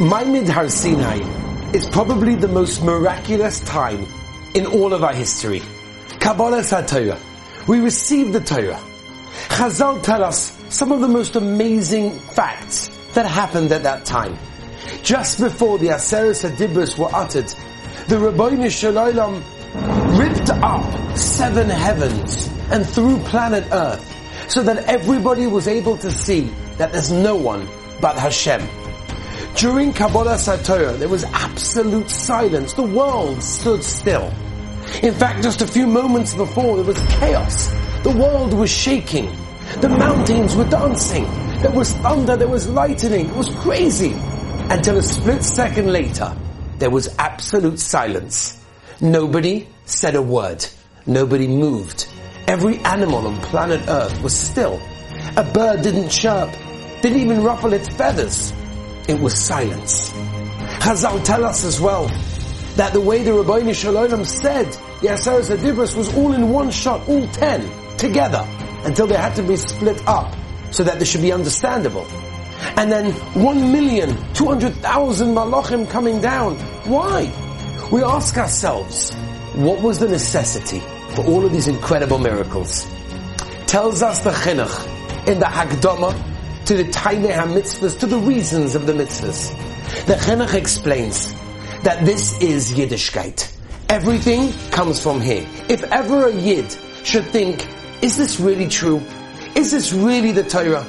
Maamad 0.00 0.48
Har 0.48 0.66
Sinai 0.70 1.18
is 1.74 1.86
probably 1.90 2.34
the 2.34 2.48
most 2.48 2.82
miraculous 2.82 3.60
time 3.60 4.06
in 4.54 4.64
all 4.64 4.94
of 4.94 5.04
our 5.04 5.12
history. 5.12 5.60
Kabbalas 6.20 6.70
Torah. 6.88 7.18
We 7.68 7.80
received 7.80 8.32
the 8.32 8.40
Torah. 8.40 8.80
Chazal 9.48 10.02
tell 10.02 10.24
us 10.24 10.56
some 10.70 10.90
of 10.90 11.02
the 11.02 11.08
most 11.08 11.36
amazing 11.36 12.12
facts 12.12 12.88
that 13.12 13.26
happened 13.26 13.72
at 13.72 13.82
that 13.82 14.06
time. 14.06 14.38
Just 15.02 15.38
before 15.38 15.76
the 15.76 15.88
Aseres 15.88 16.48
Hadibros 16.48 16.96
were 16.98 17.14
uttered, 17.14 17.48
the 18.08 18.16
Rabbeinu 18.16 18.70
Shalom 18.70 19.44
ripped 20.18 20.48
up 20.48 21.18
seven 21.18 21.68
heavens 21.68 22.48
and 22.70 22.88
through 22.88 23.18
planet 23.24 23.66
Earth 23.70 24.50
so 24.50 24.62
that 24.62 24.78
everybody 24.86 25.46
was 25.46 25.68
able 25.68 25.98
to 25.98 26.10
see 26.10 26.50
that 26.78 26.90
there's 26.90 27.10
no 27.12 27.36
one 27.36 27.68
but 28.00 28.16
Hashem. 28.16 28.66
During 29.56 29.92
Kabbalas 29.92 30.48
HaTorah, 30.48 30.98
there 30.98 31.08
was 31.08 31.24
absolute 31.24 32.08
silence. 32.08 32.72
The 32.72 32.84
world 32.84 33.42
stood 33.42 33.82
still. 33.82 34.32
In 35.02 35.12
fact, 35.12 35.42
just 35.42 35.60
a 35.60 35.66
few 35.66 35.86
moments 35.86 36.34
before, 36.34 36.76
there 36.76 36.84
was 36.84 36.98
chaos. 37.18 37.70
The 38.02 38.16
world 38.16 38.54
was 38.54 38.70
shaking. 38.70 39.30
The 39.80 39.88
mountains 39.88 40.54
were 40.54 40.64
dancing. 40.64 41.24
There 41.60 41.72
was 41.72 41.92
thunder, 41.96 42.36
there 42.36 42.48
was 42.48 42.68
lightning. 42.68 43.28
It 43.28 43.36
was 43.36 43.50
crazy. 43.56 44.12
Until 44.70 44.96
a 44.96 45.02
split 45.02 45.42
second 45.42 45.92
later, 45.92 46.34
there 46.78 46.90
was 46.90 47.14
absolute 47.18 47.78
silence. 47.78 48.64
Nobody 49.00 49.68
said 49.84 50.14
a 50.14 50.22
word. 50.22 50.64
Nobody 51.06 51.48
moved. 51.48 52.06
Every 52.46 52.78
animal 52.78 53.26
on 53.26 53.36
planet 53.42 53.82
Earth 53.88 54.22
was 54.22 54.34
still. 54.34 54.80
A 55.36 55.42
bird 55.42 55.82
didn't 55.82 56.08
chirp, 56.08 56.50
didn't 57.02 57.20
even 57.20 57.42
ruffle 57.42 57.72
its 57.74 57.94
feathers 57.94 58.54
it 59.10 59.20
was 59.20 59.34
silence. 59.34 60.10
Chazal 60.80 61.22
tell 61.24 61.44
us 61.44 61.64
as 61.64 61.80
well 61.80 62.06
that 62.76 62.92
the 62.92 63.00
way 63.00 63.22
the 63.22 63.34
Rabbi 63.34 63.72
Shalom 63.72 64.24
said 64.24 64.66
the 65.02 65.08
Aseres 65.08 65.54
Hadibros 65.54 65.96
was 65.96 66.14
all 66.16 66.32
in 66.32 66.50
one 66.50 66.70
shot, 66.70 67.06
all 67.08 67.26
ten, 67.28 67.68
together, 67.98 68.46
until 68.84 69.06
they 69.06 69.16
had 69.16 69.34
to 69.34 69.42
be 69.42 69.56
split 69.56 70.06
up 70.06 70.34
so 70.70 70.84
that 70.84 70.98
they 70.98 71.04
should 71.04 71.22
be 71.22 71.32
understandable. 71.32 72.06
And 72.76 72.90
then 72.92 73.12
one 73.42 73.72
million, 73.72 74.16
two 74.32 74.46
hundred 74.46 74.74
thousand 74.74 75.34
malachim 75.34 75.90
coming 75.90 76.20
down. 76.20 76.56
Why? 76.86 77.32
We 77.90 78.04
ask 78.04 78.36
ourselves, 78.38 79.12
what 79.54 79.82
was 79.82 79.98
the 79.98 80.08
necessity 80.08 80.80
for 81.14 81.24
all 81.26 81.44
of 81.44 81.52
these 81.52 81.66
incredible 81.66 82.18
miracles? 82.18 82.86
Tells 83.66 84.02
us 84.02 84.20
the 84.20 84.30
chinuch 84.30 85.26
in 85.26 85.40
the 85.40 85.46
Hakdama 85.46 86.29
to 86.66 86.74
the 86.76 86.84
Taamei 86.84 87.32
HaMitzvahs, 87.32 87.98
to 88.00 88.06
the 88.06 88.18
reasons 88.18 88.74
of 88.74 88.86
the 88.86 88.92
mitzvahs. 88.92 89.50
The 90.06 90.14
Chinuch 90.14 90.54
explains 90.54 91.32
that 91.82 92.04
this 92.04 92.40
is 92.40 92.72
Yiddishkeit. 92.72 93.56
Everything 93.88 94.52
comes 94.70 95.02
from 95.02 95.20
here. 95.20 95.46
If 95.68 95.82
ever 95.84 96.28
a 96.28 96.32
Yid 96.32 96.76
should 97.02 97.24
think, 97.26 97.66
is 98.02 98.16
this 98.16 98.38
really 98.38 98.68
true? 98.68 99.02
Is 99.56 99.72
this 99.72 99.92
really 99.92 100.32
the 100.32 100.44
Torah? 100.44 100.86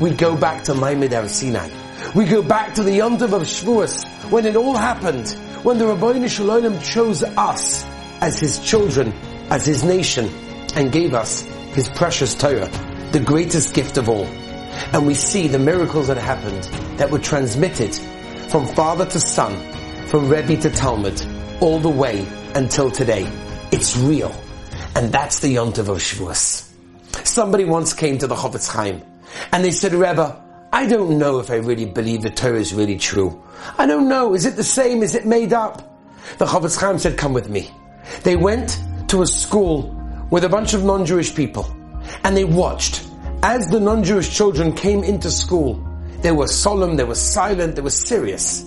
We 0.00 0.10
go 0.10 0.36
back 0.36 0.64
to 0.64 0.72
Maamad 0.74 1.12
Har 1.12 1.28
Sinai. 1.28 1.68
We 2.14 2.26
go 2.26 2.42
back 2.42 2.74
to 2.74 2.82
the 2.82 2.92
Yontav 2.92 3.32
of 3.32 3.42
Shavuos, 3.42 4.04
when 4.30 4.46
it 4.46 4.56
all 4.56 4.76
happened, 4.76 5.30
when 5.62 5.78
the 5.78 5.86
Rabbi 5.86 6.26
Shalom 6.26 6.78
chose 6.80 7.22
us 7.22 7.84
as 8.20 8.38
his 8.38 8.58
children, 8.60 9.12
as 9.50 9.66
his 9.66 9.82
nation, 9.82 10.30
and 10.76 10.92
gave 10.92 11.14
us 11.14 11.42
his 11.72 11.88
precious 11.88 12.34
Torah, 12.34 12.70
the 13.10 13.20
greatest 13.20 13.74
gift 13.74 13.96
of 13.96 14.08
all 14.08 14.28
and 14.92 15.06
we 15.06 15.14
see 15.14 15.48
the 15.48 15.58
miracles 15.58 16.08
that 16.08 16.16
happened 16.16 16.62
that 16.98 17.10
were 17.10 17.18
transmitted 17.18 17.94
from 18.50 18.66
father 18.66 19.06
to 19.06 19.20
son, 19.20 19.56
from 20.06 20.28
Rebbe 20.28 20.56
to 20.62 20.70
talmid, 20.70 21.60
all 21.60 21.80
the 21.80 21.90
way 21.90 22.26
until 22.54 22.90
today. 22.90 23.30
It's 23.72 23.96
real. 23.96 24.34
And 24.94 25.10
that's 25.10 25.40
the 25.40 25.56
Yontav 25.56 25.88
of 25.88 25.98
Shavuos. 25.98 26.70
Somebody 27.26 27.64
once 27.64 27.94
came 27.94 28.18
to 28.18 28.26
the 28.26 28.34
Chofetz 28.34 28.70
Chaim 28.70 29.02
and 29.52 29.64
they 29.64 29.70
said, 29.70 29.92
Rebbe, 29.92 30.40
I 30.72 30.86
don't 30.86 31.18
know 31.18 31.38
if 31.38 31.50
I 31.50 31.56
really 31.56 31.86
believe 31.86 32.22
the 32.22 32.30
Torah 32.30 32.58
is 32.58 32.74
really 32.74 32.98
true. 32.98 33.42
I 33.78 33.86
don't 33.86 34.08
know. 34.08 34.34
Is 34.34 34.46
it 34.46 34.56
the 34.56 34.64
same? 34.64 35.02
Is 35.02 35.14
it 35.14 35.26
made 35.26 35.52
up? 35.52 35.98
The 36.38 36.46
Chofetz 36.46 36.80
Chaim 36.80 36.98
said, 36.98 37.16
come 37.16 37.32
with 37.32 37.48
me. 37.48 37.70
They 38.22 38.36
went 38.36 38.80
to 39.08 39.22
a 39.22 39.26
school 39.26 39.94
with 40.30 40.44
a 40.44 40.48
bunch 40.48 40.74
of 40.74 40.84
non-Jewish 40.84 41.34
people 41.34 41.74
and 42.22 42.36
they 42.36 42.44
watched 42.44 43.06
as 43.44 43.68
the 43.68 43.78
non-Jewish 43.78 44.34
children 44.34 44.72
came 44.72 45.04
into 45.04 45.30
school, 45.30 45.74
they 46.22 46.32
were 46.32 46.46
solemn, 46.46 46.96
they 46.96 47.04
were 47.04 47.14
silent, 47.14 47.76
they 47.76 47.82
were 47.82 47.90
serious. 47.90 48.62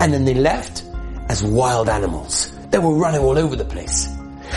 And 0.00 0.12
then 0.12 0.26
they 0.26 0.34
left 0.34 0.84
as 1.30 1.42
wild 1.42 1.88
animals. 1.88 2.52
They 2.68 2.76
were 2.76 2.92
running 2.92 3.22
all 3.22 3.38
over 3.38 3.56
the 3.56 3.64
place. 3.64 4.06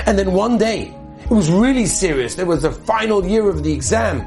And 0.05 0.19
then 0.19 0.33
one 0.33 0.57
day, 0.57 0.93
it 1.23 1.31
was 1.31 1.49
really 1.49 1.85
serious. 1.85 2.35
There 2.35 2.45
was 2.45 2.63
the 2.63 2.71
final 2.73 3.25
year 3.25 3.47
of 3.47 3.63
the 3.63 3.71
exam. 3.71 4.19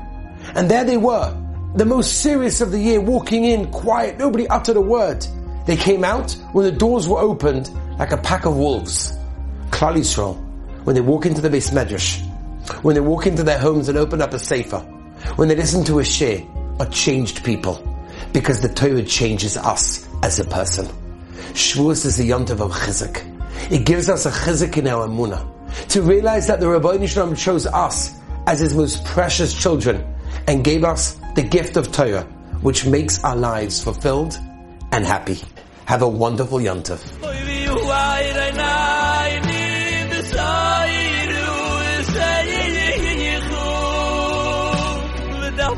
And 0.55 0.71
there 0.71 0.83
they 0.83 0.97
were, 0.97 1.37
the 1.75 1.85
most 1.85 2.23
serious 2.23 2.63
of 2.63 2.71
the 2.71 2.79
year, 2.79 3.03
walking 3.03 3.45
in 3.45 3.71
quiet. 3.71 4.17
Nobody 4.17 4.49
uttered 4.49 4.77
a 4.77 4.81
word. 4.81 5.27
They 5.67 5.77
came 5.77 6.05
out 6.05 6.33
when 6.53 6.65
the 6.65 6.73
doors 6.73 7.07
were 7.07 7.19
opened 7.19 7.69
like 7.99 8.13
a 8.13 8.17
pack 8.17 8.47
of 8.47 8.57
wolves. 8.57 9.15
Klal 9.69 9.97
Yisrael, 9.97 10.37
when 10.85 10.95
they 10.95 11.03
walk 11.03 11.27
into 11.27 11.43
the 11.43 11.51
beis 11.51 11.71
medrash, 11.71 12.25
when 12.83 12.95
they 12.95 13.03
walk 13.03 13.27
into 13.27 13.43
their 13.43 13.59
homes 13.59 13.91
and 13.91 13.99
open 13.99 14.23
up 14.23 14.33
a 14.33 14.39
sefer, 14.39 14.83
when 15.37 15.49
they 15.49 15.57
listen 15.57 15.85
to 15.85 15.99
a 15.99 16.03
shiur, 16.03 16.47
are 16.81 16.87
changed 16.87 17.45
people 17.45 17.83
because 18.33 18.61
the 18.61 18.69
Torah 18.69 19.03
changes 19.03 19.57
us 19.57 20.09
as 20.23 20.39
a 20.39 20.45
person. 20.45 20.87
Shavuos 21.53 22.05
is 22.05 22.19
a 22.19 22.25
yontav 22.25 22.61
of 22.61 22.73
chizuk. 22.73 23.23
It 23.71 23.87
gives 23.87 24.09
us 24.09 24.27
a 24.27 24.31
chizuk 24.31 24.77
in 24.77 24.89
our 24.89 25.07
emunah 25.07 25.89
to 25.89 26.03
realize 26.03 26.47
that 26.49 26.61
the 26.61 26.69
Rabbi 26.69 27.07
Shalom 27.07 27.37
chose 27.37 27.67
us 27.67 28.15
as 28.47 28.61
his 28.61 28.75
most 28.75 29.05
precious 29.05 29.55
children 29.55 30.05
and 30.47 30.65
gave 30.65 30.85
us 30.85 31.17
the 31.35 31.43
gift 31.43 31.77
of 31.77 31.93
Torah, 31.93 32.25
which 32.63 32.87
makes 32.87 33.23
our 33.25 33.37
lives 33.37 33.83
fulfilled 33.83 34.39
and 34.93 35.05
happy. 35.05 35.39
Have 35.87 36.03
a 36.03 36.09
wonderful 36.09 36.59
yontav. 36.59 37.01